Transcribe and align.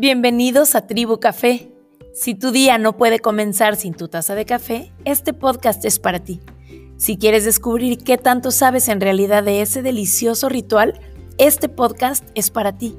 Bienvenidos 0.00 0.76
a 0.76 0.86
Tribu 0.86 1.20
Café. 1.20 1.70
Si 2.14 2.34
tu 2.34 2.52
día 2.52 2.78
no 2.78 2.96
puede 2.96 3.18
comenzar 3.18 3.76
sin 3.76 3.92
tu 3.92 4.08
taza 4.08 4.34
de 4.34 4.46
café, 4.46 4.94
este 5.04 5.34
podcast 5.34 5.84
es 5.84 5.98
para 5.98 6.20
ti. 6.20 6.40
Si 6.96 7.18
quieres 7.18 7.44
descubrir 7.44 7.98
qué 7.98 8.16
tanto 8.16 8.50
sabes 8.50 8.88
en 8.88 9.02
realidad 9.02 9.44
de 9.44 9.60
ese 9.60 9.82
delicioso 9.82 10.48
ritual, 10.48 10.98
este 11.36 11.68
podcast 11.68 12.24
es 12.34 12.50
para 12.50 12.78
ti. 12.78 12.96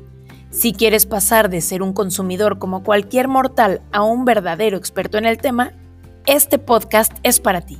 Si 0.52 0.74
quieres 0.74 1.08
pasar 1.08 1.50
de 1.50 1.62
ser 1.62 1.82
un 1.82 1.94
consumidor 1.94 2.60
como 2.60 2.84
cualquier 2.84 3.28
mortal 3.28 3.82
a 3.92 4.04
un 4.04 4.24
verdadero 4.24 4.78
experto 4.78 5.18
en 5.18 5.26
el 5.26 5.40
tema, 5.40 5.74
este 6.28 6.60
podcast 6.60 7.14
es 7.24 7.40
para 7.40 7.62
ti. 7.62 7.80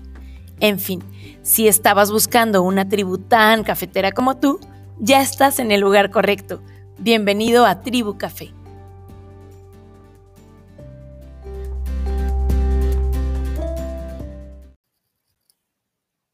En 0.62 0.80
fin, 0.80 1.04
si 1.44 1.68
estabas 1.68 2.12
buscando 2.12 2.64
una 2.64 2.90
tribu 2.90 3.20
tan 3.20 3.64
cafetera 3.64 4.14
como 4.14 4.38
tú, 4.38 4.60
ya 5.00 5.22
estás 5.22 5.60
en 5.60 5.72
el 5.72 5.82
lugar 5.82 6.10
correcto. 6.10 6.64
Bienvenido 6.98 7.68
a 7.68 7.82
Tribu 7.82 8.18
Café. 8.18 8.52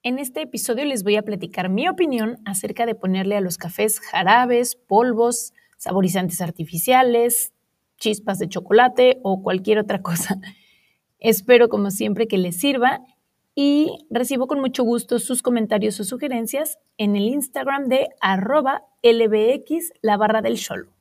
En 0.08 0.20
este 0.20 0.42
episodio 0.42 0.86
les 0.86 1.04
voy 1.04 1.18
a 1.18 1.22
platicar 1.22 1.68
mi 1.68 1.90
opinión 1.90 2.38
acerca 2.46 2.86
de 2.86 2.96
ponerle 2.96 3.36
a 3.36 3.42
los 3.42 3.58
cafés 3.58 4.00
jarabes, 4.00 4.78
polvos, 4.78 5.52
saborizantes 5.76 6.40
artificiales, 6.40 7.52
chispas 7.98 8.40
de 8.40 8.48
chocolate 8.48 9.20
o 9.24 9.44
cualquier 9.44 9.80
otra 9.80 10.02
cosa. 10.02 10.40
Espero 11.20 11.68
como 11.68 11.92
siempre 11.92 12.30
que 12.30 12.38
les 12.38 12.58
sirva 12.58 13.02
y 13.54 14.08
recibo 14.10 14.48
con 14.48 14.62
mucho 14.62 14.86
gusto 14.86 15.20
sus 15.20 15.42
comentarios 15.42 16.00
o 16.00 16.06
sugerencias 16.06 16.80
en 16.98 17.18
el 17.18 17.24
Instagram 17.24 17.90
de 17.90 18.08
arroba 18.22 18.84
lbx 19.04 19.92
la 20.02 20.16
barra 20.16 20.42
del 20.42 20.58
cholo. 20.58 20.97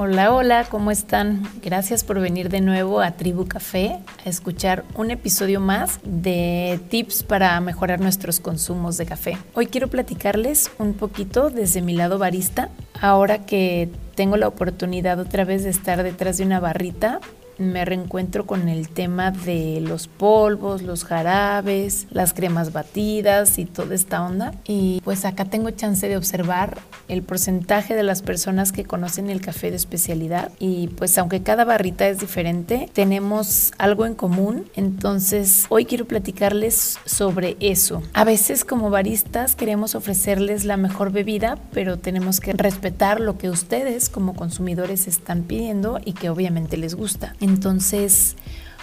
Hola, 0.00 0.32
hola, 0.32 0.64
¿cómo 0.70 0.92
están? 0.92 1.42
Gracias 1.60 2.04
por 2.04 2.20
venir 2.20 2.50
de 2.50 2.60
nuevo 2.60 3.00
a 3.00 3.10
Tribu 3.16 3.48
Café 3.48 3.98
a 4.24 4.28
escuchar 4.28 4.84
un 4.94 5.10
episodio 5.10 5.58
más 5.58 5.98
de 6.04 6.78
tips 6.88 7.24
para 7.24 7.60
mejorar 7.60 7.98
nuestros 7.98 8.38
consumos 8.38 8.96
de 8.96 9.06
café. 9.06 9.36
Hoy 9.54 9.66
quiero 9.66 9.88
platicarles 9.88 10.70
un 10.78 10.94
poquito 10.94 11.50
desde 11.50 11.82
mi 11.82 11.94
lado 11.94 12.16
barista, 12.16 12.68
ahora 13.00 13.44
que 13.44 13.90
tengo 14.14 14.36
la 14.36 14.46
oportunidad 14.46 15.18
otra 15.18 15.44
vez 15.44 15.64
de 15.64 15.70
estar 15.70 16.04
detrás 16.04 16.38
de 16.38 16.44
una 16.44 16.60
barrita 16.60 17.18
me 17.58 17.84
reencuentro 17.84 18.46
con 18.46 18.68
el 18.68 18.88
tema 18.88 19.30
de 19.30 19.80
los 19.80 20.06
polvos, 20.06 20.82
los 20.82 21.04
jarabes, 21.04 22.06
las 22.10 22.32
cremas 22.32 22.72
batidas 22.72 23.58
y 23.58 23.64
toda 23.64 23.94
esta 23.94 24.22
onda. 24.22 24.54
Y 24.66 25.00
pues 25.04 25.24
acá 25.24 25.44
tengo 25.44 25.70
chance 25.70 26.08
de 26.08 26.16
observar 26.16 26.78
el 27.08 27.22
porcentaje 27.22 27.94
de 27.94 28.02
las 28.02 28.22
personas 28.22 28.72
que 28.72 28.84
conocen 28.84 29.30
el 29.30 29.40
café 29.40 29.70
de 29.70 29.76
especialidad. 29.76 30.50
Y 30.58 30.88
pues 30.88 31.16
aunque 31.18 31.42
cada 31.42 31.64
barrita 31.64 32.08
es 32.08 32.18
diferente, 32.18 32.88
tenemos 32.92 33.72
algo 33.78 34.06
en 34.06 34.14
común. 34.14 34.66
Entonces 34.74 35.66
hoy 35.68 35.84
quiero 35.84 36.06
platicarles 36.06 36.98
sobre 37.04 37.56
eso. 37.60 38.02
A 38.14 38.24
veces 38.24 38.64
como 38.64 38.90
baristas 38.90 39.56
queremos 39.56 39.94
ofrecerles 39.94 40.64
la 40.64 40.76
mejor 40.76 41.12
bebida, 41.12 41.58
pero 41.72 41.98
tenemos 41.98 42.40
que 42.40 42.52
respetar 42.52 43.20
lo 43.20 43.38
que 43.38 43.50
ustedes 43.50 44.08
como 44.08 44.34
consumidores 44.34 45.06
están 45.06 45.42
pidiendo 45.42 46.00
y 46.04 46.12
que 46.12 46.30
obviamente 46.30 46.76
les 46.76 46.94
gusta. 46.94 47.34
Entonces, 47.48 48.36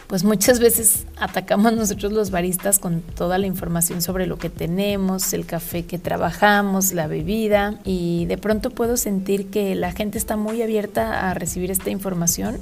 pues 0.08 0.24
muchas 0.24 0.60
veces 0.60 1.06
atacamos 1.18 1.74
nosotros 1.74 2.12
los 2.12 2.32
baristas 2.32 2.80
con 2.80 3.02
toda 3.02 3.38
la 3.38 3.48
información 3.48 4.02
sobre 4.02 4.28
lo 4.28 4.38
que 4.38 4.50
tenemos, 4.50 5.34
el 5.34 5.46
café 5.46 5.86
que 5.86 5.98
trabajamos, 5.98 6.94
la 6.94 7.08
bebida 7.08 7.80
y 7.84 8.26
de 8.26 8.38
pronto 8.38 8.70
puedo 8.70 8.98
sentir 8.98 9.50
que 9.50 9.76
la 9.76 9.92
gente 9.92 10.18
está 10.18 10.36
muy 10.36 10.62
abierta 10.62 11.30
a 11.30 11.34
recibir 11.34 11.72
esta 11.72 11.90
información 11.90 12.60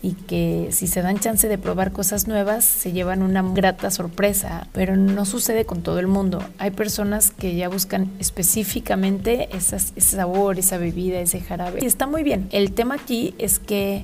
y 0.00 0.12
que 0.12 0.68
si 0.70 0.86
se 0.86 1.02
dan 1.02 1.18
chance 1.18 1.48
de 1.48 1.58
probar 1.58 1.90
cosas 1.90 2.28
nuevas 2.28 2.64
se 2.64 2.92
llevan 2.92 3.22
una 3.22 3.42
grata 3.42 3.90
sorpresa, 3.90 4.68
pero 4.72 4.96
no 4.96 5.24
sucede 5.24 5.64
con 5.64 5.82
todo 5.82 5.98
el 5.98 6.06
mundo. 6.06 6.42
Hay 6.58 6.70
personas 6.70 7.32
que 7.32 7.56
ya 7.56 7.68
buscan 7.68 8.12
específicamente 8.20 9.48
ese 9.56 9.78
sabor, 10.00 10.58
esa 10.58 10.78
bebida, 10.78 11.18
ese 11.18 11.40
jarabe 11.40 11.80
y 11.82 11.86
está 11.86 12.06
muy 12.06 12.22
bien. 12.22 12.48
El 12.52 12.72
tema 12.72 12.94
aquí 12.94 13.34
es 13.38 13.58
que 13.58 14.02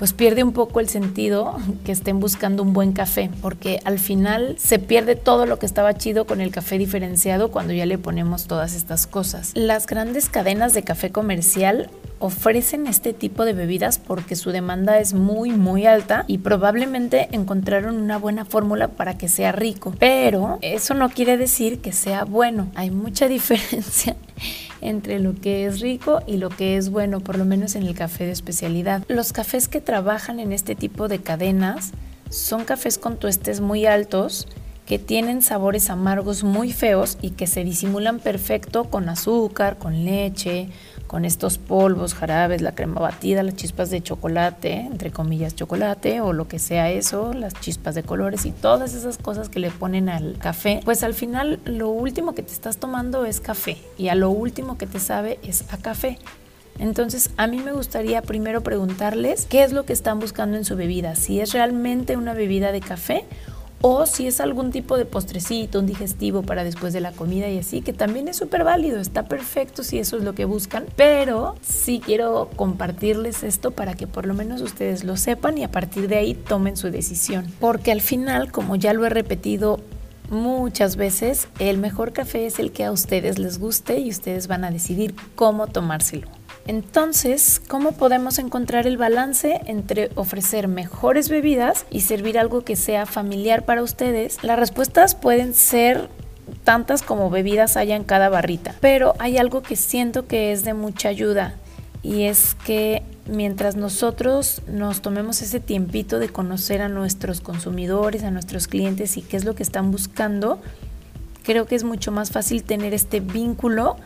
pues 0.00 0.14
pierde 0.14 0.42
un 0.42 0.54
poco 0.54 0.80
el 0.80 0.88
sentido 0.88 1.58
que 1.84 1.92
estén 1.92 2.20
buscando 2.20 2.62
un 2.62 2.72
buen 2.72 2.92
café, 2.92 3.28
porque 3.42 3.80
al 3.84 3.98
final 3.98 4.56
se 4.58 4.78
pierde 4.78 5.14
todo 5.14 5.44
lo 5.44 5.58
que 5.58 5.66
estaba 5.66 5.92
chido 5.92 6.24
con 6.24 6.40
el 6.40 6.50
café 6.50 6.78
diferenciado 6.78 7.50
cuando 7.50 7.74
ya 7.74 7.84
le 7.84 7.98
ponemos 7.98 8.46
todas 8.46 8.74
estas 8.74 9.06
cosas. 9.06 9.52
Las 9.54 9.86
grandes 9.86 10.30
cadenas 10.30 10.72
de 10.72 10.84
café 10.84 11.10
comercial 11.10 11.90
ofrecen 12.18 12.86
este 12.86 13.12
tipo 13.12 13.44
de 13.44 13.52
bebidas 13.52 13.98
porque 13.98 14.36
su 14.36 14.52
demanda 14.52 14.98
es 14.98 15.12
muy 15.12 15.50
muy 15.50 15.84
alta 15.84 16.24
y 16.26 16.38
probablemente 16.38 17.28
encontraron 17.32 17.96
una 17.96 18.16
buena 18.16 18.46
fórmula 18.46 18.88
para 18.88 19.18
que 19.18 19.28
sea 19.28 19.52
rico, 19.52 19.94
pero 19.98 20.58
eso 20.62 20.94
no 20.94 21.10
quiere 21.10 21.36
decir 21.36 21.80
que 21.80 21.92
sea 21.92 22.24
bueno. 22.24 22.68
Hay 22.74 22.90
mucha 22.90 23.28
diferencia 23.28 24.16
entre 24.80 25.18
lo 25.18 25.34
que 25.34 25.66
es 25.66 25.80
rico 25.80 26.20
y 26.26 26.36
lo 26.36 26.48
que 26.48 26.76
es 26.76 26.90
bueno, 26.90 27.20
por 27.20 27.38
lo 27.38 27.44
menos 27.44 27.74
en 27.74 27.84
el 27.84 27.94
café 27.94 28.26
de 28.26 28.32
especialidad. 28.32 29.02
Los 29.08 29.32
cafés 29.32 29.68
que 29.68 29.80
trabajan 29.80 30.40
en 30.40 30.52
este 30.52 30.74
tipo 30.74 31.08
de 31.08 31.20
cadenas 31.20 31.92
son 32.30 32.64
cafés 32.64 32.98
con 32.98 33.16
tuestes 33.16 33.60
muy 33.60 33.86
altos 33.86 34.46
que 34.90 34.98
tienen 34.98 35.40
sabores 35.40 35.88
amargos 35.88 36.42
muy 36.42 36.72
feos 36.72 37.16
y 37.22 37.30
que 37.30 37.46
se 37.46 37.62
disimulan 37.62 38.18
perfecto 38.18 38.90
con 38.90 39.08
azúcar, 39.08 39.78
con 39.78 40.04
leche, 40.04 40.68
con 41.10 41.24
estos 41.24 41.58
polvos, 41.58 42.14
jarabes, 42.14 42.62
la 42.62 42.76
crema 42.76 43.00
batida, 43.00 43.42
las 43.42 43.56
chispas 43.56 43.90
de 43.90 44.00
chocolate, 44.00 44.74
entre 44.74 45.10
comillas 45.10 45.56
chocolate 45.56 46.20
o 46.20 46.32
lo 46.32 46.46
que 46.46 46.60
sea 46.60 46.88
eso, 46.88 47.34
las 47.34 47.52
chispas 47.54 47.96
de 47.96 48.04
colores 48.04 48.46
y 48.46 48.52
todas 48.52 48.94
esas 48.94 49.18
cosas 49.18 49.48
que 49.48 49.58
le 49.58 49.72
ponen 49.72 50.08
al 50.08 50.38
café, 50.38 50.80
pues 50.84 51.02
al 51.02 51.14
final 51.14 51.58
lo 51.64 51.88
último 51.88 52.32
que 52.36 52.44
te 52.44 52.52
estás 52.52 52.76
tomando 52.76 53.24
es 53.24 53.40
café 53.40 53.76
y 53.98 54.06
a 54.06 54.14
lo 54.14 54.30
último 54.30 54.78
que 54.78 54.86
te 54.86 55.00
sabe 55.00 55.40
es 55.42 55.64
a 55.72 55.78
café. 55.78 56.16
Entonces, 56.78 57.30
a 57.36 57.48
mí 57.48 57.58
me 57.58 57.72
gustaría 57.72 58.22
primero 58.22 58.60
preguntarles 58.60 59.46
qué 59.46 59.64
es 59.64 59.72
lo 59.72 59.84
que 59.84 59.92
están 59.92 60.20
buscando 60.20 60.56
en 60.58 60.64
su 60.64 60.76
bebida, 60.76 61.16
si 61.16 61.40
es 61.40 61.52
realmente 61.52 62.16
una 62.16 62.34
bebida 62.34 62.70
de 62.70 62.82
café 62.82 63.24
o 63.82 64.06
si 64.06 64.26
es 64.26 64.40
algún 64.40 64.70
tipo 64.70 64.96
de 64.96 65.06
postrecito, 65.06 65.78
un 65.78 65.86
digestivo 65.86 66.42
para 66.42 66.64
después 66.64 66.92
de 66.92 67.00
la 67.00 67.12
comida 67.12 67.48
y 67.48 67.58
así, 67.58 67.80
que 67.80 67.92
también 67.92 68.28
es 68.28 68.36
súper 68.36 68.64
válido, 68.64 69.00
está 69.00 69.24
perfecto 69.24 69.82
si 69.82 69.98
eso 69.98 70.16
es 70.16 70.24
lo 70.24 70.34
que 70.34 70.44
buscan, 70.44 70.84
pero 70.96 71.54
sí 71.62 72.00
quiero 72.04 72.50
compartirles 72.56 73.42
esto 73.42 73.70
para 73.70 73.94
que 73.94 74.06
por 74.06 74.26
lo 74.26 74.34
menos 74.34 74.60
ustedes 74.60 75.04
lo 75.04 75.16
sepan 75.16 75.58
y 75.58 75.64
a 75.64 75.70
partir 75.70 76.08
de 76.08 76.16
ahí 76.16 76.34
tomen 76.34 76.76
su 76.76 76.90
decisión. 76.90 77.46
Porque 77.58 77.92
al 77.92 78.00
final, 78.00 78.52
como 78.52 78.76
ya 78.76 78.92
lo 78.92 79.06
he 79.06 79.10
repetido 79.10 79.80
muchas 80.30 80.96
veces, 80.96 81.48
el 81.58 81.78
mejor 81.78 82.12
café 82.12 82.46
es 82.46 82.58
el 82.58 82.72
que 82.72 82.84
a 82.84 82.92
ustedes 82.92 83.38
les 83.38 83.58
guste 83.58 83.98
y 83.98 84.10
ustedes 84.10 84.46
van 84.46 84.64
a 84.64 84.70
decidir 84.70 85.14
cómo 85.34 85.66
tomárselo. 85.66 86.39
Entonces, 86.66 87.60
¿cómo 87.68 87.92
podemos 87.92 88.38
encontrar 88.38 88.86
el 88.86 88.96
balance 88.96 89.60
entre 89.66 90.10
ofrecer 90.14 90.68
mejores 90.68 91.28
bebidas 91.28 91.86
y 91.90 92.02
servir 92.02 92.38
algo 92.38 92.62
que 92.62 92.76
sea 92.76 93.06
familiar 93.06 93.64
para 93.64 93.82
ustedes? 93.82 94.42
Las 94.44 94.58
respuestas 94.58 95.14
pueden 95.14 95.54
ser 95.54 96.08
tantas 96.64 97.02
como 97.02 97.30
bebidas 97.30 97.76
haya 97.76 97.96
en 97.96 98.04
cada 98.04 98.28
barrita, 98.28 98.74
pero 98.80 99.14
hay 99.18 99.38
algo 99.38 99.62
que 99.62 99.76
siento 99.76 100.26
que 100.26 100.52
es 100.52 100.64
de 100.64 100.74
mucha 100.74 101.08
ayuda 101.08 101.54
y 102.02 102.24
es 102.24 102.54
que 102.64 103.02
mientras 103.26 103.76
nosotros 103.76 104.62
nos 104.68 105.02
tomemos 105.02 105.42
ese 105.42 105.60
tiempito 105.60 106.18
de 106.18 106.28
conocer 106.28 106.82
a 106.82 106.88
nuestros 106.88 107.40
consumidores, 107.40 108.22
a 108.22 108.30
nuestros 108.30 108.66
clientes 108.66 109.16
y 109.16 109.22
qué 109.22 109.36
es 109.36 109.44
lo 109.44 109.54
que 109.54 109.62
están 109.62 109.90
buscando, 109.90 110.60
creo 111.44 111.66
que 111.66 111.74
es 111.74 111.84
mucho 111.84 112.12
más 112.12 112.30
fácil 112.30 112.64
tener 112.64 112.94
este 112.94 113.20
vínculo 113.20 113.96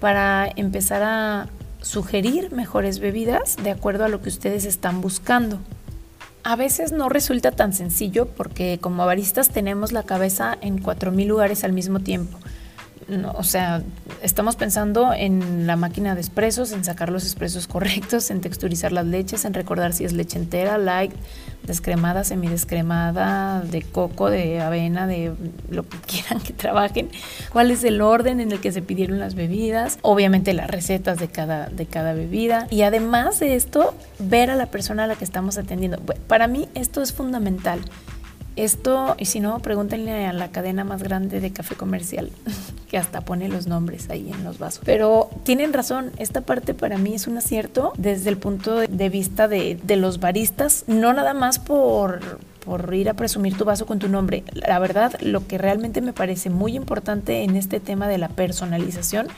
para 0.00 0.50
empezar 0.56 1.02
a 1.02 1.48
sugerir 1.82 2.52
mejores 2.52 2.98
bebidas 2.98 3.56
de 3.62 3.70
acuerdo 3.70 4.04
a 4.04 4.08
lo 4.08 4.22
que 4.22 4.28
ustedes 4.28 4.64
están 4.64 5.00
buscando. 5.00 5.58
A 6.44 6.56
veces 6.56 6.92
no 6.92 7.08
resulta 7.08 7.52
tan 7.52 7.72
sencillo 7.72 8.26
porque 8.26 8.78
como 8.80 9.06
baristas 9.06 9.50
tenemos 9.50 9.92
la 9.92 10.02
cabeza 10.02 10.56
en 10.60 10.82
4.000 10.82 11.26
lugares 11.26 11.62
al 11.62 11.72
mismo 11.72 12.00
tiempo 12.00 12.38
o 13.34 13.42
sea, 13.42 13.82
estamos 14.22 14.56
pensando 14.56 15.12
en 15.12 15.66
la 15.66 15.76
máquina 15.76 16.14
de 16.14 16.20
expresos, 16.20 16.72
en 16.72 16.84
sacar 16.84 17.10
los 17.10 17.24
expresos 17.24 17.66
correctos, 17.66 18.30
en 18.30 18.40
texturizar 18.40 18.92
las 18.92 19.06
leches, 19.06 19.44
en 19.44 19.54
recordar 19.54 19.92
si 19.92 20.04
es 20.04 20.12
leche 20.12 20.38
entera, 20.38 20.78
light, 20.78 21.12
descremada, 21.66 22.24
semidescremada, 22.24 23.60
de 23.60 23.82
coco, 23.82 24.30
de 24.30 24.60
avena, 24.60 25.06
de 25.06 25.32
lo 25.70 25.88
que 25.88 25.98
quieran 26.06 26.40
que 26.40 26.52
trabajen, 26.52 27.10
cuál 27.50 27.70
es 27.70 27.84
el 27.84 28.00
orden 28.00 28.40
en 28.40 28.52
el 28.52 28.60
que 28.60 28.72
se 28.72 28.82
pidieron 28.82 29.18
las 29.18 29.34
bebidas, 29.34 29.98
obviamente 30.02 30.52
las 30.52 30.70
recetas 30.70 31.18
de 31.18 31.28
cada, 31.28 31.66
de 31.66 31.86
cada 31.86 32.14
bebida. 32.14 32.66
Y 32.70 32.82
además 32.82 33.40
de 33.40 33.56
esto, 33.56 33.94
ver 34.18 34.50
a 34.50 34.56
la 34.56 34.66
persona 34.66 35.04
a 35.04 35.06
la 35.06 35.16
que 35.16 35.24
estamos 35.24 35.58
atendiendo. 35.58 35.98
Para 36.26 36.46
mí 36.46 36.68
esto 36.74 37.02
es 37.02 37.12
fundamental 37.12 37.80
Esto, 38.56 39.14
y 39.18 39.26
si 39.26 39.40
no, 39.40 39.60
pregúntenle 39.60 40.26
a 40.26 40.32
la 40.32 40.50
cadena 40.50 40.84
más 40.84 41.02
grande 41.02 41.40
de 41.40 41.52
café 41.52 41.74
comercial, 41.74 42.30
que 42.90 42.98
hasta 42.98 43.22
pone 43.22 43.48
los 43.48 43.66
nombres 43.66 44.10
ahí 44.10 44.30
en 44.30 44.44
los 44.44 44.58
vasos. 44.58 44.82
Pero 44.84 45.30
tienen 45.44 45.72
razón, 45.72 46.10
esta 46.18 46.42
parte 46.42 46.74
para 46.74 46.98
mí 46.98 47.14
es 47.14 47.26
un 47.26 47.38
acierto 47.38 47.92
desde 47.96 48.30
el 48.30 48.36
punto 48.36 48.76
de 48.76 49.08
vista 49.08 49.48
de, 49.48 49.78
de 49.82 49.96
los 49.96 50.20
baristas, 50.20 50.84
no 50.86 51.12
nada 51.12 51.34
más 51.34 51.58
por 51.58 52.20
por 52.64 52.94
ir 52.94 53.08
a 53.08 53.14
presumir 53.14 53.56
tu 53.56 53.64
vaso 53.64 53.86
con 53.86 53.98
tu 53.98 54.08
nombre. 54.08 54.44
La 54.52 54.78
verdad, 54.78 55.20
lo 55.20 55.46
que 55.46 55.58
realmente 55.58 56.00
me 56.00 56.12
parece 56.12 56.50
muy 56.50 56.76
importante 56.76 57.42
en 57.42 57.56
este 57.56 57.80
tema 57.80 58.08
de 58.08 58.18
la 58.18 58.28
personalización 58.28 59.28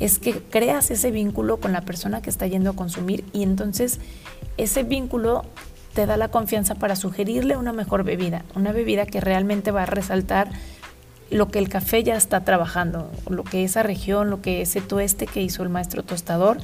es 0.00 0.18
que 0.18 0.34
creas 0.34 0.90
ese 0.90 1.10
vínculo 1.10 1.58
con 1.58 1.72
la 1.72 1.82
persona 1.82 2.22
que 2.22 2.30
está 2.30 2.46
yendo 2.46 2.70
a 2.70 2.76
consumir 2.76 3.24
y 3.32 3.42
entonces 3.42 4.00
ese 4.56 4.82
vínculo 4.82 5.44
te 5.94 6.06
da 6.06 6.16
la 6.16 6.28
confianza 6.28 6.74
para 6.74 6.96
sugerirle 6.96 7.56
una 7.56 7.72
mejor 7.72 8.04
bebida, 8.04 8.44
una 8.54 8.72
bebida 8.72 9.06
que 9.06 9.20
realmente 9.20 9.70
va 9.70 9.82
a 9.82 9.86
resaltar 9.86 10.48
lo 11.30 11.48
que 11.48 11.58
el 11.58 11.68
café 11.68 12.02
ya 12.02 12.16
está 12.16 12.44
trabajando, 12.44 13.10
lo 13.28 13.44
que 13.44 13.64
esa 13.64 13.82
región, 13.82 14.30
lo 14.30 14.42
que 14.42 14.62
ese 14.62 14.80
tueste 14.80 15.26
que 15.26 15.42
hizo 15.42 15.62
el 15.62 15.68
maestro 15.68 16.02
tostador 16.02 16.58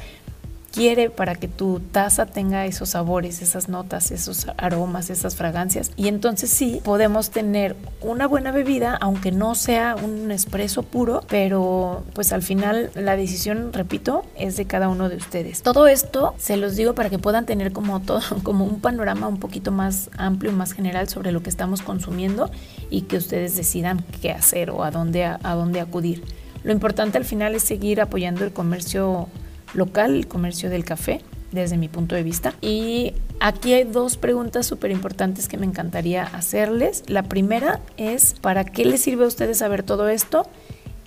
para 1.17 1.35
que 1.35 1.49
tu 1.49 1.81
taza 1.81 2.27
tenga 2.27 2.65
esos 2.65 2.91
sabores, 2.91 3.43
esas 3.43 3.69
notas, 3.69 4.13
esos 4.13 4.47
aromas, 4.59 5.11
esas 5.11 5.35
fragancias. 5.35 5.91
Y 5.97 6.07
entonces 6.07 6.51
sí, 6.51 6.81
podemos 6.85 7.31
tener 7.31 7.75
una 8.01 8.29
buena 8.29 8.53
bebida, 8.53 8.97
aunque 9.01 9.33
no 9.33 9.57
sea 9.57 9.97
un 9.97 10.31
espresso 10.31 10.85
puro, 10.85 11.25
pero 11.29 12.05
pues 12.15 12.33
al 12.33 12.43
final 12.43 12.93
la 12.95 13.17
decisión, 13.17 13.73
repito, 13.73 14.25
es 14.37 14.57
de 14.57 14.67
cada 14.67 14.89
uno 14.89 15.09
de 15.09 15.17
ustedes. 15.17 15.63
Todo 15.63 15.89
esto 15.89 16.35
se 16.39 16.57
los 16.57 16.77
digo 16.77 16.95
para 16.95 17.11
que 17.11 17.19
puedan 17.19 17.45
tener 17.45 17.73
como 17.73 17.99
todo, 17.99 18.21
como 18.45 18.65
un 18.65 18.81
panorama 18.81 19.27
un 19.27 19.41
poquito 19.41 19.73
más 19.73 20.11
amplio, 20.17 20.53
más 20.53 20.73
general 20.73 21.09
sobre 21.09 21.33
lo 21.33 21.43
que 21.43 21.51
estamos 21.51 21.83
consumiendo 21.83 22.53
y 22.89 23.03
que 23.03 23.17
ustedes 23.17 23.57
decidan 23.57 24.05
qué 24.23 24.31
hacer 24.31 24.71
o 24.71 24.85
a 24.85 24.93
dónde, 24.93 25.25
a 25.25 25.55
dónde 25.57 25.81
acudir. 25.81 26.23
Lo 26.63 26.73
importante 26.73 27.19
al 27.19 27.25
final 27.25 27.57
es 27.57 27.65
seguir 27.65 28.01
apoyando 28.01 28.45
el 28.45 28.53
comercio 28.53 29.29
local, 29.75 30.15
el 30.15 30.29
comercio 30.29 30.71
del 30.71 30.85
café, 30.85 31.23
desde 31.53 31.77
mi 31.77 31.89
punto 31.89 32.15
de 32.15 32.23
vista. 32.23 32.55
Y 32.61 33.15
aquí 33.41 33.73
hay 33.73 33.85
dos 33.85 34.17
preguntas 34.17 34.67
súper 34.67 34.91
importantes 34.91 35.49
que 35.49 35.57
me 35.57 35.67
encantaría 35.67 36.25
hacerles. 36.25 37.05
La 37.07 37.23
primera 37.23 37.81
es, 37.97 38.35
¿para 38.41 38.65
qué 38.65 38.85
les 38.85 39.01
sirve 39.01 39.25
a 39.25 39.29
ustedes 39.29 39.59
saber 39.59 39.83
todo 39.83 40.09
esto? 40.09 40.47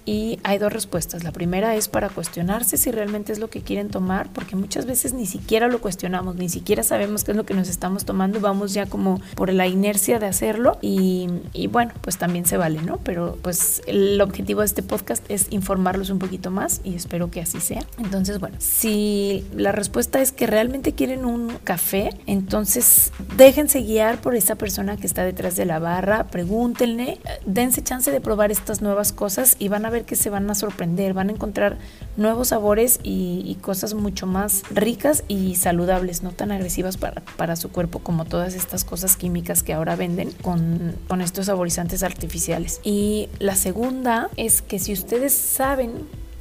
Y 0.05 0.39
hay 0.43 0.57
dos 0.57 0.73
respuestas. 0.73 1.23
La 1.23 1.31
primera 1.31 1.75
es 1.75 1.87
para 1.87 2.09
cuestionarse 2.09 2.77
si 2.77 2.91
realmente 2.91 3.31
es 3.31 3.39
lo 3.39 3.49
que 3.49 3.61
quieren 3.61 3.89
tomar, 3.89 4.31
porque 4.33 4.55
muchas 4.55 4.85
veces 4.85 5.13
ni 5.13 5.25
siquiera 5.25 5.67
lo 5.67 5.79
cuestionamos, 5.79 6.35
ni 6.35 6.49
siquiera 6.49 6.83
sabemos 6.83 7.23
qué 7.23 7.31
es 7.31 7.37
lo 7.37 7.45
que 7.45 7.53
nos 7.53 7.69
estamos 7.69 8.05
tomando, 8.05 8.39
vamos 8.39 8.73
ya 8.73 8.85
como 8.87 9.21
por 9.35 9.53
la 9.53 9.67
inercia 9.67 10.17
de 10.19 10.25
hacerlo 10.25 10.77
y, 10.81 11.29
bueno, 11.69 11.93
pues 12.01 12.17
también 12.17 12.45
se 12.45 12.57
vale, 12.57 12.81
¿no? 12.81 12.97
Pero 12.97 13.37
pues 13.41 13.81
el 13.85 14.19
objetivo 14.21 14.61
de 14.61 14.65
este 14.67 14.83
podcast 14.83 15.23
es 15.29 15.47
informarlos 15.51 16.09
un 16.09 16.19
poquito 16.19 16.49
más 16.49 16.81
y 16.83 16.95
espero 16.95 17.29
que 17.29 17.41
así 17.41 17.61
sea. 17.61 17.85
Entonces, 17.99 18.39
bueno, 18.39 18.55
si 18.59 19.45
la 19.55 19.71
respuesta 19.71 20.21
es 20.21 20.31
que 20.31 20.47
realmente 20.47 20.93
quieren 20.93 21.25
un 21.25 21.49
café, 21.63 22.09
entonces 22.25 23.11
déjense 23.37 23.81
guiar 23.81 24.19
por 24.19 24.35
esa 24.35 24.55
persona 24.55 24.97
que 24.97 25.05
está 25.05 25.23
detrás 25.23 25.55
de 25.55 25.65
la 25.65 25.79
barra, 25.79 26.27
pregúntenle, 26.27 27.19
dense 27.45 27.83
chance 27.83 28.11
de 28.11 28.21
probar 28.21 28.51
estas 28.51 28.81
nuevas 28.81 29.11
cosas 29.13 29.55
y 29.59 29.67
van 29.67 29.85
a 29.85 29.90
ver 29.91 30.05
que 30.05 30.15
se 30.15 30.29
van 30.29 30.49
a 30.49 30.55
sorprender, 30.55 31.13
van 31.13 31.29
a 31.29 31.33
encontrar 31.33 31.77
nuevos 32.17 32.47
sabores 32.49 32.99
y, 33.03 33.57
cosas 33.61 33.93
mucho 33.93 34.25
más 34.25 34.63
ricas 34.71 35.23
y 35.27 35.55
saludables, 35.55 36.23
no 36.23 36.31
tan 36.31 36.51
agresivas 36.51 36.97
para, 36.97 37.21
para, 37.37 37.55
su 37.55 37.69
cuerpo 37.69 37.99
como 37.99 38.25
todas 38.25 38.55
estas 38.55 38.83
cosas 38.83 39.15
químicas 39.17 39.61
que 39.61 39.73
ahora 39.73 39.95
venden 39.95 40.31
con, 40.41 40.95
con 41.07 41.21
estos 41.21 41.45
saborizantes 41.45 42.01
artificiales. 42.01 42.79
Y 42.83 43.29
la 43.37 43.55
segunda 43.55 44.29
es 44.37 44.63
que 44.63 44.79
si 44.79 44.93
ustedes 44.93 45.33
saben 45.33 45.91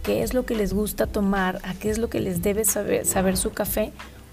qué 0.02 0.22
es 0.22 0.32
lo 0.32 0.46
que 0.46 0.54
les 0.54 0.72
gusta 0.72 1.06
tomar, 1.06 1.60
a 1.62 1.74
qué 1.74 1.90
es 1.90 1.98
lo 1.98 2.08
que 2.08 2.20
les 2.20 2.40
debe 2.42 2.64
saber, 2.64 3.04
saber 3.04 3.36
su 3.36 3.50
café, 3.50 3.92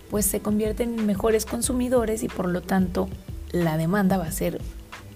pues 0.10 0.26
se 0.26 0.40
convierten 0.40 0.98
en 0.98 1.06
mejores 1.06 1.46
consumidores 1.46 2.24
y 2.24 2.30
por 2.30 2.48
lo 2.48 2.62
tanto 2.62 3.10
la 3.52 3.78
demanda 3.78 4.18
va 4.18 4.26
a 4.26 4.32
ser 4.32 4.62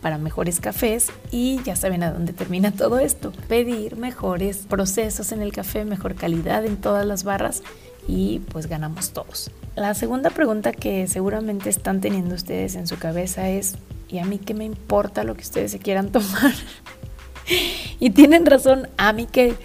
para 0.01 0.17
mejores 0.17 0.59
cafés 0.59 1.11
y 1.31 1.61
ya 1.63 1.75
saben 1.75 2.03
a 2.03 2.11
dónde 2.11 2.33
termina 2.33 2.71
todo 2.77 2.99
esto. 2.99 3.31
Pedir 3.47 3.97
mejores 3.97 4.57
procesos 4.57 5.31
en 5.31 5.41
el 5.41 5.53
café, 5.53 5.85
mejor 5.85 6.15
calidad 6.15 6.65
en 6.65 6.77
todas 6.77 7.05
las 7.05 7.23
barras 7.23 7.63
y 8.07 8.39
pues 8.51 8.67
ganamos 8.67 9.11
todos. 9.11 9.51
La 9.75 9.93
segunda 9.93 10.29
pregunta 10.29 10.71
que 10.73 11.07
seguramente 11.07 11.69
están 11.69 12.01
teniendo 12.01 12.35
ustedes 12.35 12.75
en 12.75 12.87
su 12.87 12.97
cabeza 12.97 13.49
es, 13.49 13.75
¿y 14.09 14.19
a 14.19 14.25
mí 14.25 14.37
qué 14.37 14.53
me 14.53 14.65
importa 14.65 15.23
lo 15.23 15.35
que 15.35 15.41
ustedes 15.41 15.71
se 15.71 15.79
quieran 15.79 16.09
tomar? 16.11 16.53
y 17.99 18.09
tienen 18.11 18.45
razón, 18.45 18.87
a 18.97 19.13
mí 19.13 19.27
que 19.27 19.55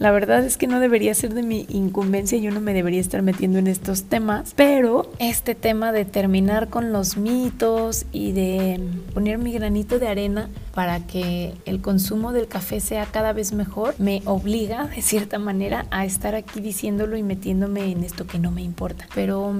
la 0.00 0.12
verdad 0.12 0.42
es 0.46 0.56
que 0.56 0.66
no 0.66 0.80
debería 0.80 1.12
ser 1.12 1.34
de 1.34 1.42
mi 1.42 1.66
incumbencia, 1.68 2.38
yo 2.38 2.50
no 2.50 2.62
me 2.62 2.72
debería 2.72 3.00
estar 3.00 3.20
metiendo 3.20 3.58
en 3.58 3.66
estos 3.66 4.04
temas, 4.04 4.54
pero 4.56 5.12
este 5.18 5.54
tema 5.54 5.92
de 5.92 6.06
terminar 6.06 6.70
con 6.70 6.90
los 6.90 7.18
mitos 7.18 8.06
y 8.10 8.32
de 8.32 8.80
poner 9.12 9.36
mi 9.36 9.52
granito 9.52 9.98
de 9.98 10.08
arena 10.08 10.48
para 10.74 11.06
que 11.06 11.52
el 11.66 11.82
consumo 11.82 12.32
del 12.32 12.48
café 12.48 12.80
sea 12.80 13.04
cada 13.04 13.34
vez 13.34 13.52
mejor, 13.52 13.94
me 13.98 14.22
obliga 14.24 14.86
de 14.96 15.02
cierta 15.02 15.38
manera 15.38 15.84
a 15.90 16.06
estar 16.06 16.34
aquí 16.34 16.62
diciéndolo 16.62 17.18
y 17.18 17.22
metiéndome 17.22 17.92
en 17.92 18.02
esto 18.02 18.26
que 18.26 18.38
no 18.38 18.50
me 18.50 18.62
importa. 18.62 19.06
Pero 19.14 19.52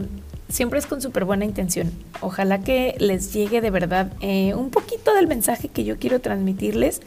siempre 0.49 0.79
es 0.79 0.87
con 0.87 1.03
súper 1.03 1.27
buena 1.27 1.45
intención. 1.45 1.93
Ojalá 2.23 2.63
que 2.63 2.95
les 2.99 3.35
llegue 3.35 3.61
de 3.61 3.71
verdad 3.71 4.11
eh, 4.23 4.55
un 4.55 4.71
poquito 4.71 5.13
del 5.13 5.27
mensaje 5.27 5.69
que 5.69 5.85
yo 5.85 5.99
quiero 5.99 6.23
transmitirles 6.23 7.03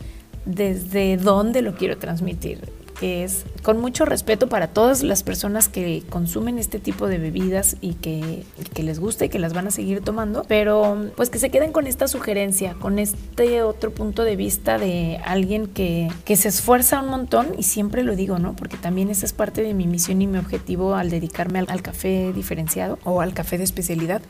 desde 0.45 1.17
dónde 1.17 1.63
lo 1.63 1.73
quiero 1.73 1.97
transmitir 1.97 2.82
es 3.01 3.45
con 3.63 3.79
mucho 3.79 4.05
respeto 4.05 4.47
para 4.47 4.67
todas 4.67 5.03
las 5.03 5.23
personas 5.23 5.69
que 5.69 6.03
consumen 6.09 6.59
este 6.59 6.79
tipo 6.79 7.07
de 7.07 7.17
bebidas 7.17 7.77
y 7.81 7.93
que, 7.95 8.43
les 8.81 8.99
gusta 8.99 9.25
y 9.25 9.29
que 9.29 9.39
las 9.39 9.53
van 9.53 9.67
a 9.67 9.71
seguir 9.71 10.01
tomando, 10.01 10.43
pero 10.47 11.09
pues 11.15 11.29
que 11.29 11.39
se 11.39 11.49
queden 11.49 11.71
con 11.71 11.87
esta 11.87 12.07
sugerencia, 12.07 12.73
con 12.75 12.99
este 12.99 13.61
otro 13.63 13.91
punto 13.91 14.23
de 14.23 14.35
vista 14.35 14.77
de 14.77 15.19
alguien 15.25 15.67
que, 15.67 16.09
que 16.25 16.35
se 16.35 16.49
esfuerza 16.49 17.01
un 17.01 17.09
montón 17.09 17.47
y 17.57 17.63
siempre 17.63 18.03
lo 18.03 18.15
digo, 18.15 18.39
¿no? 18.39 18.55
Porque 18.55 18.77
también 18.77 19.09
esa 19.09 19.25
es 19.25 19.33
parte 19.33 19.63
de 19.63 19.73
mi 19.73 19.87
misión 19.87 20.21
y 20.21 20.27
mi 20.27 20.37
objetivo 20.37 20.95
al 20.95 21.09
dedicarme 21.09 21.59
al 21.59 21.81
café 21.81 22.33
diferenciado 22.33 22.99
o 23.03 23.21
al 23.21 23.33
café 23.33 23.57
de 23.57 23.63
especialidad, 23.63 24.21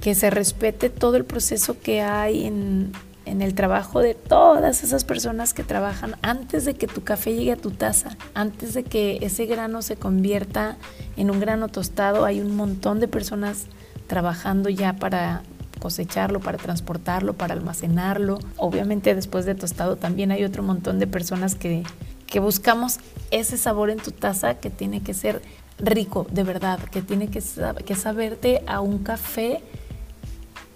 que 0.00 0.14
se 0.14 0.30
respete 0.30 0.90
todo 0.90 1.16
el 1.16 1.24
proceso 1.24 1.78
que 1.80 2.02
hay 2.02 2.46
en 2.46 2.92
en 3.34 3.42
el 3.42 3.54
trabajo 3.54 3.98
de 3.98 4.14
todas 4.14 4.84
esas 4.84 5.02
personas 5.02 5.54
que 5.54 5.64
trabajan 5.64 6.14
antes 6.22 6.64
de 6.64 6.74
que 6.74 6.86
tu 6.86 7.02
café 7.02 7.34
llegue 7.34 7.50
a 7.50 7.56
tu 7.56 7.72
taza, 7.72 8.16
antes 8.32 8.74
de 8.74 8.84
que 8.84 9.18
ese 9.22 9.46
grano 9.46 9.82
se 9.82 9.96
convierta 9.96 10.76
en 11.16 11.32
un 11.32 11.40
grano 11.40 11.66
tostado, 11.66 12.24
hay 12.24 12.40
un 12.40 12.54
montón 12.54 13.00
de 13.00 13.08
personas 13.08 13.66
trabajando 14.06 14.68
ya 14.68 14.92
para 14.92 15.42
cosecharlo, 15.80 16.38
para 16.38 16.58
transportarlo, 16.58 17.32
para 17.34 17.54
almacenarlo. 17.54 18.38
Obviamente 18.56 19.16
después 19.16 19.46
de 19.46 19.56
tostado 19.56 19.96
también 19.96 20.30
hay 20.30 20.44
otro 20.44 20.62
montón 20.62 21.00
de 21.00 21.08
personas 21.08 21.56
que, 21.56 21.82
que 22.26 22.38
buscamos 22.38 22.98
ese 23.32 23.56
sabor 23.56 23.90
en 23.90 23.98
tu 23.98 24.12
taza 24.12 24.54
que 24.54 24.70
tiene 24.70 25.02
que 25.02 25.12
ser 25.12 25.42
rico, 25.80 26.24
de 26.30 26.44
verdad, 26.44 26.78
que 26.78 27.02
tiene 27.02 27.26
que, 27.26 27.42
que 27.84 27.94
saberte 27.96 28.62
a 28.68 28.80
un 28.80 28.98
café 28.98 29.60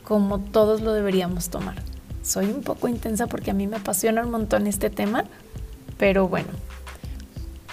como 0.02 0.40
todos 0.40 0.80
lo 0.80 0.92
deberíamos 0.92 1.50
tomar 1.50 1.88
soy 2.28 2.47
un 2.47 2.62
poco 2.62 2.88
intensa 2.88 3.26
porque 3.26 3.50
a 3.50 3.54
mí 3.54 3.66
me 3.66 3.76
apasiona 3.76 4.23
un 4.23 4.30
montón 4.30 4.66
este 4.66 4.90
tema, 4.90 5.25
pero 5.97 6.28
bueno, 6.28 6.49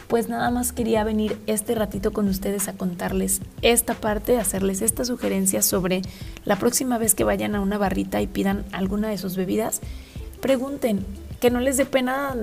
pues 0.07 0.29
nada 0.29 0.49
más 0.49 0.71
quería 0.71 1.03
venir 1.03 1.37
este 1.45 1.75
ratito 1.75 2.13
con 2.13 2.29
ustedes 2.29 2.69
a 2.69 2.73
contarles 2.73 3.41
esta 3.61 3.95
parte, 3.95 4.39
hacerles 4.39 4.81
esta 4.81 5.03
sugerencia 5.03 5.61
sobre 5.61 6.03
la 6.45 6.55
próxima 6.55 6.97
vez 6.97 7.15
que 7.15 7.25
vayan 7.25 7.53
a 7.53 7.59
una 7.59 7.77
barrita 7.77 8.21
y 8.21 8.27
pidan 8.27 8.63
alguna 8.71 9.09
de 9.09 9.17
sus 9.17 9.35
bebidas, 9.35 9.81
pregunten, 10.39 11.05
que 11.41 11.51
no 11.51 11.59
les 11.59 11.75
dé 11.75 11.85
pena 11.85 12.33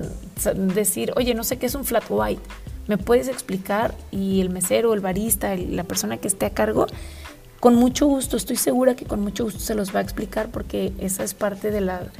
decir, 0.75 1.13
oye, 1.15 1.33
no 1.33 1.43
sé 1.43 1.57
qué 1.57 1.65
es 1.65 1.73
un 1.73 1.83
flat 1.83 2.03
white, 2.09 2.43
¿me 2.87 2.99
puedes 2.99 3.27
explicar? 3.27 3.95
Y 4.11 4.39
el 4.41 4.51
mesero, 4.51 4.93
el 4.93 4.99
barista, 4.99 5.55
la 5.55 5.83
persona 5.83 6.17
que 6.17 6.27
esté 6.27 6.45
a 6.45 6.51
cargo, 6.51 6.85
con 7.63 7.75
mucho 7.75 8.07
gusto, 8.07 8.35
estoy 8.35 8.57
segura 8.57 8.93
que 8.93 9.05
con 9.05 9.21
mucho 9.21 9.45
gusto 9.45 9.61
se 9.61 9.73
los 9.73 9.95
va 9.95 9.99
a 9.99 10.01
explicar 10.01 10.49
porque 10.49 10.91
esa 10.97 11.23
es 11.23 11.33
parte 11.33 11.71
de, 11.71 11.79
la, 11.79 12.11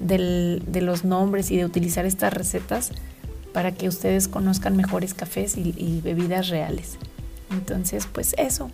de 0.00 0.80
los 0.80 1.04
nombres 1.04 1.52
y 1.52 1.56
de 1.56 1.64
utilizar 1.64 2.06
estas 2.06 2.32
recetas 2.32 2.90
para 3.52 3.70
que 3.70 3.86
ustedes 3.86 4.26
conozcan 4.26 4.76
mejores 4.76 5.14
cafés 5.14 5.56
y, 5.56 5.72
y 5.76 6.00
bebidas 6.00 6.48
reales. 6.48 6.96
Entonces, 7.52 8.08
pues 8.12 8.34
eso, 8.36 8.68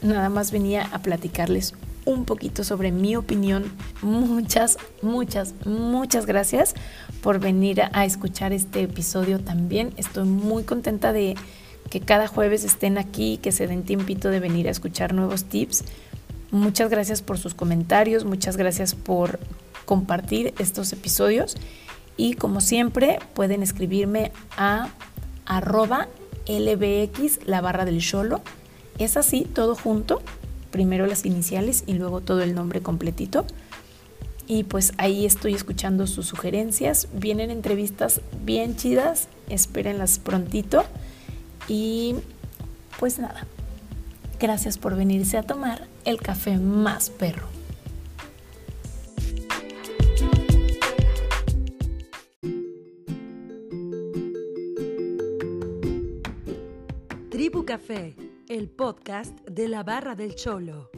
nada 0.00 0.30
más 0.30 0.50
venía 0.50 0.88
a 0.92 1.02
platicarles 1.02 1.74
un 2.06 2.24
poquito 2.24 2.64
sobre 2.64 2.90
mi 2.90 3.14
opinión. 3.14 3.64
Muchas, 4.00 4.78
muchas, 5.02 5.52
muchas 5.66 6.24
gracias 6.24 6.72
por 7.22 7.38
venir 7.38 7.82
a 7.92 8.06
escuchar 8.06 8.54
este 8.54 8.80
episodio 8.80 9.40
también. 9.40 9.92
Estoy 9.98 10.24
muy 10.24 10.62
contenta 10.62 11.12
de 11.12 11.36
que 11.94 12.00
cada 12.00 12.26
jueves 12.26 12.64
estén 12.64 12.98
aquí, 12.98 13.38
que 13.40 13.52
se 13.52 13.68
den 13.68 13.84
tiempito 13.84 14.28
de 14.30 14.40
venir 14.40 14.66
a 14.66 14.72
escuchar 14.72 15.14
nuevos 15.14 15.44
tips. 15.44 15.84
Muchas 16.50 16.90
gracias 16.90 17.22
por 17.22 17.38
sus 17.38 17.54
comentarios, 17.54 18.24
muchas 18.24 18.56
gracias 18.56 18.96
por, 18.96 19.38
compartir 19.84 20.54
estos 20.58 20.92
episodios 20.92 21.56
y 22.16 22.34
como 22.34 22.60
siempre 22.60 23.20
pueden 23.34 23.62
escribirme 23.62 24.32
a 24.56 24.88
arroba 25.46 26.08
lbx 26.48 27.46
la 27.46 27.60
barra 27.60 27.84
del 27.84 28.00
cholo. 28.00 28.42
Es 28.98 29.16
así, 29.16 29.42
todo 29.42 29.76
junto, 29.76 30.20
primero 30.72 31.06
las 31.06 31.24
iniciales 31.24 31.84
y 31.86 31.92
luego 31.92 32.22
todo 32.22 32.42
el 32.42 32.56
nombre 32.56 32.80
completito. 32.80 33.46
Y 34.48 34.64
pues 34.64 34.94
ahí 34.96 35.26
estoy 35.26 35.54
escuchando 35.54 36.08
sus 36.08 36.26
sugerencias. 36.26 37.06
Vienen 37.12 37.52
entrevistas 37.52 38.20
bien 38.44 38.74
chidas, 38.74 39.28
espérenlas 39.48 40.18
prontito. 40.18 40.84
Y 41.68 42.16
pues 42.98 43.18
nada, 43.18 43.46
gracias 44.38 44.78
por 44.78 44.96
venirse 44.96 45.38
a 45.38 45.42
tomar 45.42 45.86
el 46.04 46.20
café 46.20 46.58
más 46.58 47.10
perro. 47.10 47.48
Tribu 57.30 57.64
Café, 57.64 58.14
el 58.48 58.68
podcast 58.68 59.36
de 59.48 59.68
la 59.68 59.82
barra 59.82 60.14
del 60.14 60.34
cholo. 60.34 60.90